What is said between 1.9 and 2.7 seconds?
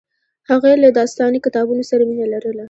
مینه لرله